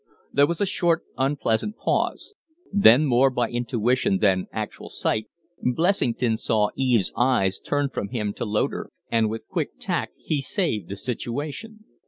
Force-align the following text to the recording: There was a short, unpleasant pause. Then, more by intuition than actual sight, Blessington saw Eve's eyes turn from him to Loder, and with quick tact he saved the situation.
There 0.33 0.47
was 0.47 0.59
a 0.59 0.65
short, 0.65 1.03
unpleasant 1.15 1.77
pause. 1.77 2.33
Then, 2.73 3.05
more 3.05 3.29
by 3.29 3.49
intuition 3.51 4.17
than 4.17 4.47
actual 4.51 4.89
sight, 4.89 5.27
Blessington 5.61 6.37
saw 6.37 6.71
Eve's 6.75 7.13
eyes 7.15 7.59
turn 7.59 7.89
from 7.91 8.09
him 8.09 8.33
to 8.33 8.45
Loder, 8.45 8.89
and 9.11 9.29
with 9.29 9.47
quick 9.47 9.77
tact 9.79 10.13
he 10.17 10.41
saved 10.41 10.89
the 10.89 10.95
situation. 10.95 11.85